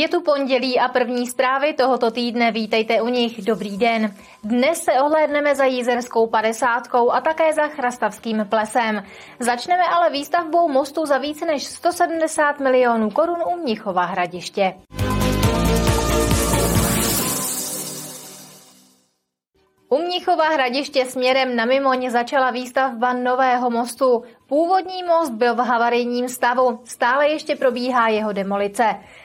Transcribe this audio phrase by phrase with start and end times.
[0.00, 4.14] Je tu pondělí a první zprávy tohoto týdne, vítejte u nich, dobrý den.
[4.44, 9.02] Dnes se ohlédneme za jízerskou padesátkou a také za chrastavským plesem.
[9.38, 14.74] Začneme ale výstavbou mostu za více než 170 milionů korun u Mnichova hradiště.
[19.92, 24.22] U Mnichova hradiště směrem na Mimoň začala výstavba nového mostu.
[24.46, 28.84] Původní most byl v havarijním stavu, stále ještě probíhá jeho demolice.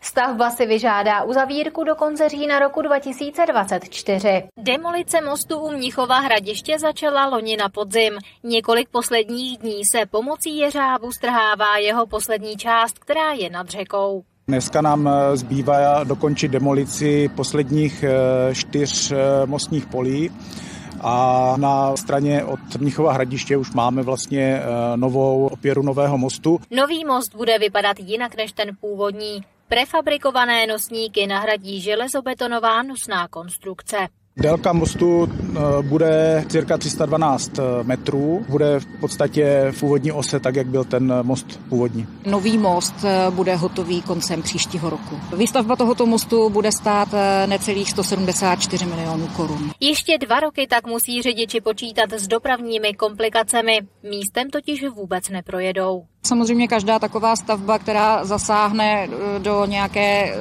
[0.00, 4.42] Stavba si vyžádá uzavírku do konce října roku 2024.
[4.58, 8.18] Demolice mostu u Mnichova hradiště začala loni na podzim.
[8.42, 14.22] Několik posledních dní se pomocí jeřábu strhává jeho poslední část, která je nad řekou.
[14.48, 20.30] Dneska nám eh, zbývá dokončit demolici posledních eh, čtyř eh, mostních polí
[21.00, 24.62] a na straně od Mnichova hradiště už máme vlastně
[24.96, 26.60] novou opěru nového mostu.
[26.70, 29.40] Nový most bude vypadat jinak než ten původní.
[29.68, 33.96] Prefabrikované nosníky nahradí železobetonová nosná konstrukce.
[34.38, 40.56] Délka mostu eh, bude cirka 312 eh, metrů, bude v podstatě v úvodní ose, tak
[40.56, 42.06] jak byl ten most původní.
[42.26, 45.20] Nový most eh, bude hotový koncem příštího roku.
[45.36, 47.08] Výstavba tohoto mostu bude stát
[47.46, 49.70] necelých 174 milionů korun.
[49.80, 53.80] Ještě dva roky tak musí řidiči počítat s dopravními komplikacemi.
[54.02, 56.04] Místem totiž vůbec neprojedou.
[56.26, 60.38] Samozřejmě každá taková stavba, která zasáhne do nějaké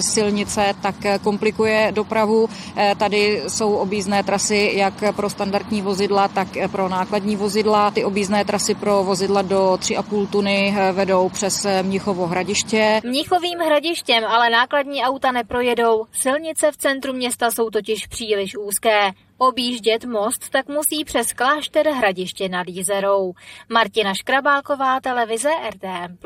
[0.00, 2.48] silnice, tak komplikuje dopravu.
[2.96, 7.90] Tady jsou objízdné trasy jak pro standardní vozidla, tak pro nákladní vozidla.
[7.90, 13.00] Ty objízdné trasy pro vozidla do 3,5 tuny vedou přes Mnichovo hradiště.
[13.04, 16.04] Mnichovým hradištěm ale nákladní auta neprojedou.
[16.12, 19.10] Silnice v centru města jsou totiž příliš úzké.
[19.48, 23.32] Objíždět most tak musí přes klášter hradiště nad Jizerou.
[23.68, 26.16] Martina Škrabálková, televize RTM+.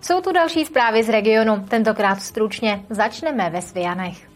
[0.00, 2.84] Jsou tu další zprávy z regionu, tentokrát stručně.
[2.90, 4.28] Začneme ve Svianech.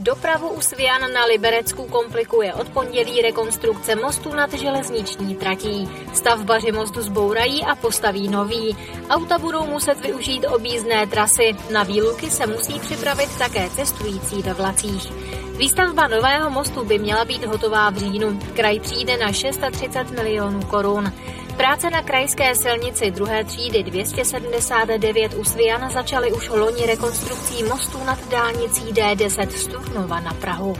[0.00, 5.88] Dopravu u Svian na Liberecku komplikuje od pondělí rekonstrukce mostu nad železniční tratí.
[6.14, 8.76] Stavbaři mostu zbourají a postaví nový.
[9.10, 11.56] Auta budou muset využít objízdné trasy.
[11.72, 15.12] Na výluky se musí připravit také cestující ve vlacích.
[15.56, 18.38] Výstavba nového mostu by měla být hotová v říjnu.
[18.56, 21.12] Kraj přijde na 630 milionů korun.
[21.58, 28.28] Práce na krajské silnici druhé třídy 279 u Sviana začaly už loni rekonstrukcí mostů nad
[28.28, 30.76] dálnicí D10 z Turnova na Prahu.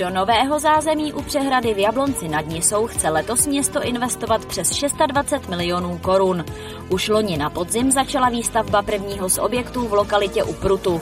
[0.00, 5.48] Do nového zázemí u přehrady v Jablonci nad Nisou chce letos město investovat přes 620
[5.48, 6.44] milionů korun.
[6.88, 11.00] Už loni na podzim začala výstavba prvního z objektů v lokalitě u Prutu.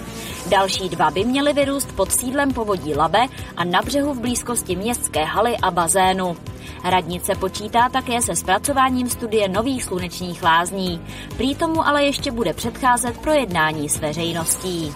[0.49, 3.27] Další dva by měly vyrůst pod sídlem povodí Labe
[3.57, 6.37] a na břehu v blízkosti městské haly a bazénu.
[6.85, 11.01] Radnice počítá také se zpracováním studie nových slunečních lázní.
[11.37, 14.95] Prý tomu ale ještě bude předcházet projednání s veřejností.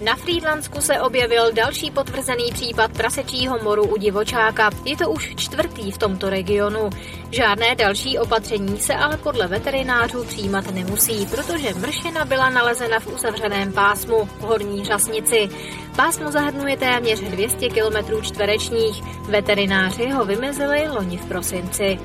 [0.00, 4.70] Na Frýdlansku se objevil další potvrzený případ prasečího moru u divočáka.
[4.84, 6.90] Je to už čtvrtý v tomto regionu.
[7.30, 13.72] Žádné další opatření se ale podle veterinářů přijímat nemusí, protože mršina byla nalezena v uzavřeném
[13.72, 15.48] pásmu v Horní Řasnici.
[15.96, 19.02] Pásmo zahrnuje téměř 200 km čtverečních.
[19.28, 21.98] Veterináři ho vymezili loni v prosinci.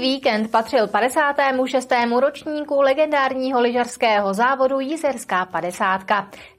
[0.00, 1.92] Víkend patřil 56.
[2.20, 6.00] ročníku legendárního lyžařského závodu Jizerská 50.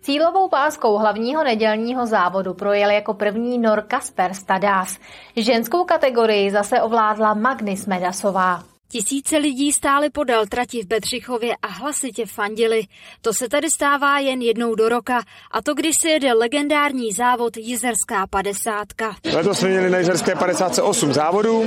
[0.02, 5.00] Cílovou páskou hlavního nedělního závodu projel jako první Nor Kasper Stadás.
[5.36, 8.75] Ženskou kategorii zase ovládla Magnis Medasová.
[8.96, 12.84] Tisíce lidí stály podél trati v Bedřichově a hlasitě fandili.
[13.22, 15.22] To se tady stává jen jednou do roka
[15.52, 18.88] a to když se jede legendární závod Jizerská 50.
[19.34, 21.66] Letos jsme měli na Jizerské 58 závodů.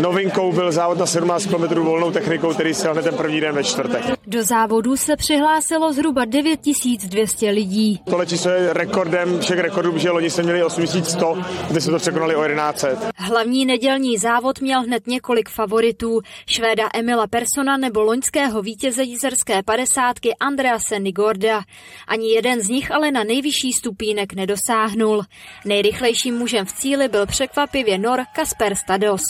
[0.00, 3.64] Novinkou byl závod na 17 km volnou technikou, který se hned ten první den ve
[3.64, 4.04] čtvrtek.
[4.26, 8.00] Do závodu se přihlásilo zhruba 9200 lidí.
[8.10, 11.38] Tohle číslo je rekordem všech rekordů, že loni jsme měli 8100,
[11.70, 12.88] kde jsme to překonali o 1100.
[13.16, 16.20] Hlavní nedělní závod měl hned několik favoritů.
[16.68, 21.62] Švéda Emila Persona nebo loňského vítěze jízerské padesátky Andrease Nigorda.
[22.08, 25.22] Ani jeden z nich ale na nejvyšší stupínek nedosáhnul.
[25.64, 29.22] Nejrychlejším mužem v cíli byl překvapivě Nor Kasper Stados.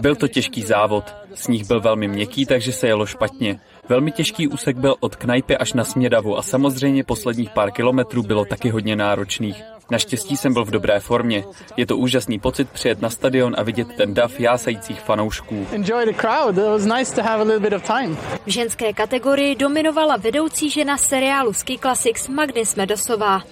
[0.00, 1.14] Byl to těžký závod.
[1.34, 3.60] Sníh byl velmi měkký, takže se jelo špatně.
[3.88, 8.44] Velmi těžký úsek byl od Knajpy až na Smědavu a samozřejmě posledních pár kilometrů bylo
[8.44, 9.75] taky hodně náročných.
[9.90, 11.44] Naštěstí jsem byl v dobré formě.
[11.76, 15.66] Je to úžasný pocit přijet na stadion a vidět ten dav jásajících fanoušků.
[18.46, 23.42] V ženské kategorii dominovala vedoucí žena seriálu Ski Classics Magny Smedosová.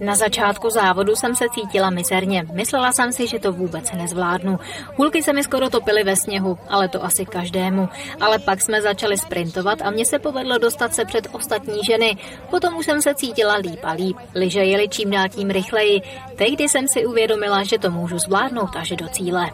[0.00, 2.46] Na začátku závodu jsem se cítila mizerně.
[2.52, 4.58] Myslela jsem si, že to vůbec nezvládnu.
[4.96, 7.88] Hulky se mi skoro topily ve sněhu, ale to asi každému.
[8.20, 12.16] Ale pak jsme začali sprintovat a mně se povedlo dostat se před ostatní ženy.
[12.50, 14.16] Potom už jsem se cítila líp a líp.
[14.34, 16.00] Liže jeli čím dál tím rychleji.
[16.36, 19.50] Tehdy jsem si uvědomila, že to můžu zvládnout až do cíle.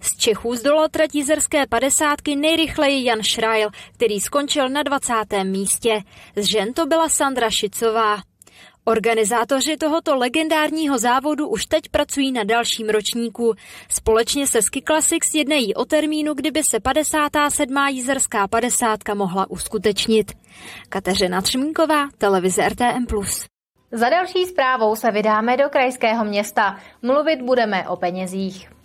[0.00, 5.12] Z Čechů zdolal trati zerské padesátky nejrychleji Jan Šrajl, který skončil na 20.
[5.42, 6.02] místě.
[6.36, 8.29] Z žen to byla Sandra Šicová.
[8.84, 13.54] Organizátoři tohoto legendárního závodu už teď pracují na dalším ročníku.
[13.88, 17.76] Společně se Ski Classics jednají o termínu, kdyby se 57.
[17.88, 20.32] jízerská padesátka mohla uskutečnit.
[20.88, 23.06] Kateřina Třmínková, televize RTM+.
[23.92, 26.76] Za další zprávou se vydáme do krajského města.
[27.02, 28.79] Mluvit budeme o penězích.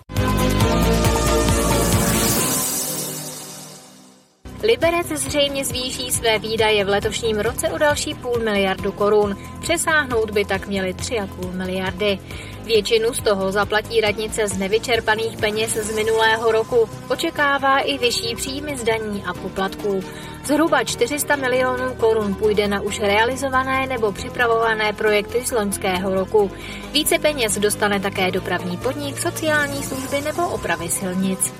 [4.64, 9.38] Liberec zřejmě zvýší své výdaje v letošním roce o další půl miliardu korun.
[9.62, 12.20] Přesáhnout by tak měly 3,5 miliardy.
[12.64, 16.90] Většinu z toho zaplatí radnice z nevyčerpaných peněz z minulého roku.
[17.10, 20.04] Očekává i vyšší příjmy z daní a poplatků.
[20.46, 26.52] Zhruba 400 milionů korun půjde na už realizované nebo připravované projekty z loňského roku.
[26.92, 31.54] Více peněz dostane také dopravní podnik, sociální služby nebo opravy silnic.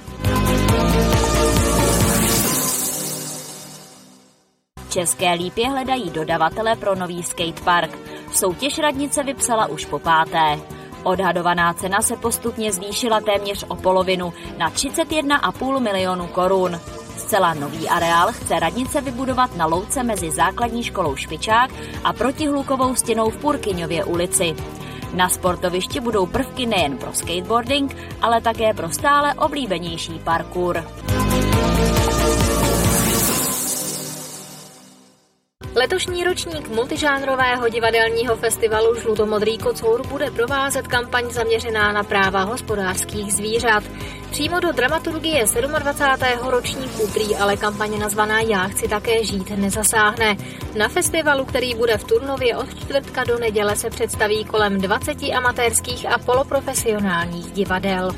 [4.96, 7.98] České lípě hledají dodavatele pro nový skatepark.
[8.32, 10.60] Soutěž radnice vypsala už po páté.
[11.04, 16.80] Odhadovaná cena se postupně zvýšila téměř o polovinu na 31,5 milionů korun.
[17.18, 21.72] Zcela nový areál chce radnice vybudovat na louce mezi základní školou Špičák
[22.04, 24.56] a protihlukovou stěnou v Purkyňově ulici.
[25.14, 30.84] Na sportovišti budou prvky nejen pro skateboarding, ale také pro stále oblíbenější parkour.
[35.86, 43.84] Letošní ročník multižánrového divadelního festivalu Žlutomodrý kocour bude provázet kampaň zaměřená na práva hospodářských zvířat.
[44.32, 45.46] Přímo do dramaturgie
[45.80, 46.48] 27.
[46.48, 50.38] ročníku prý ale kampaně nazvaná Já chci také žít nezasáhne.
[50.78, 56.06] Na festivalu, který bude v Turnově od čtvrtka do neděle, se představí kolem 20 amatérských
[56.12, 58.12] a poloprofesionálních divadel.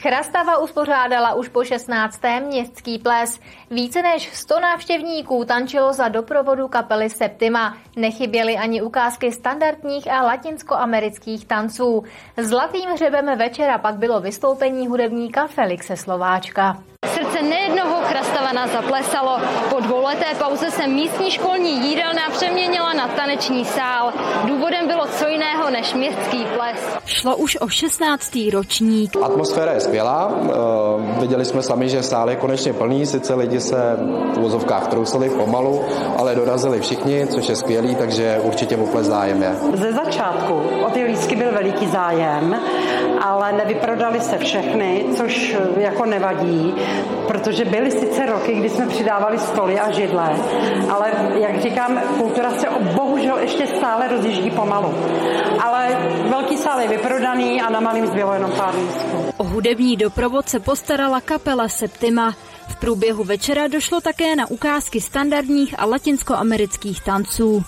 [0.00, 2.20] Chrastava uspořádala už po 16.
[2.46, 3.40] městský ples.
[3.70, 7.76] Více než 100 návštěvníků tančilo za doprovodu kapely Septima.
[7.96, 12.04] Nechyběly ani ukázky standardních a latinskoamerických tanců.
[12.36, 16.82] Zlatým hřebem večera pak bylo vystoupení hudebníka Felixe Slováčka.
[17.06, 19.38] Srdce nejednoho Krastavana zaplesalo.
[19.70, 24.12] Po dvouleté pauze se místní školní jídelna přeměnila na taneční sál.
[24.44, 26.78] Důvodem bylo co jiného než městský ples.
[27.04, 28.38] Šlo už o 16.
[28.52, 29.16] ročník.
[29.22, 30.26] Atmosféra je skvělá.
[30.26, 33.96] Uh, viděli jsme sami, že sál je konečně plný, sice lidi se
[34.34, 35.84] v vozovkách trousili pomalu,
[36.16, 39.54] ale dorazili všichni, což je skvělý, takže určitě o ples zájem je.
[39.74, 40.54] Ze začátku
[40.86, 42.60] o ty lístky byl veliký zájem,
[43.20, 46.74] ale nevyprodali se všechny, což jako nevadí
[47.28, 50.36] protože byly sice roky, kdy jsme přidávali stoly a židle,
[50.90, 51.10] ale
[51.40, 54.94] jak říkám, kultura se bohužel ještě stále rozjíždí pomalu.
[55.64, 55.88] Ale
[56.30, 59.24] velký sál je vyprodaný a na malým zbylo jenom pár lístků.
[59.36, 62.34] O hudební doprovod se postarala kapela Septima.
[62.68, 67.64] V průběhu večera došlo také na ukázky standardních a latinskoamerických tanců.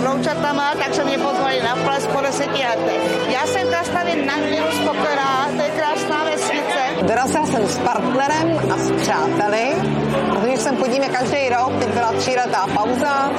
[0.00, 3.28] Vnoučatama, tak se mě pozvali na ples po deseti letech.
[3.32, 6.80] Já jsem Krastavě nadměru spokojená, to je krásná vesnice.
[7.02, 9.74] Dorazila jsem s partnerem a s přáteli,
[10.30, 13.32] protože sem chodíme každý rok, teď byla tříletá pauza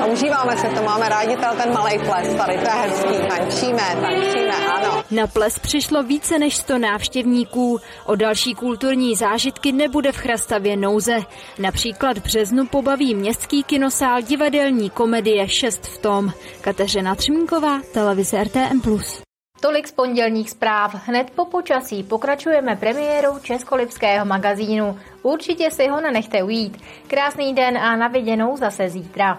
[0.00, 4.56] a užíváme se to, máme rádi ten malý ples tady, to je hezký, tančíme, tančíme,
[4.66, 5.02] ano.
[5.10, 7.78] Na ples přišlo více než 100 návštěvníků.
[8.06, 11.18] O další kulturní zážitky nebude v Chrastavě nouze.
[11.58, 16.32] Například v březnu pobaví městský kinosál divadelní komedie 6 v tom.
[16.60, 18.80] Kateřina Třmínková, televize RTM+.
[19.60, 20.94] Tolik z pondělních zpráv.
[21.06, 24.98] Hned po počasí pokračujeme premiérou Českolipského magazínu.
[25.22, 26.78] Určitě si ho nenechte ujít.
[27.06, 29.38] Krásný den a naviděnou zase zítra.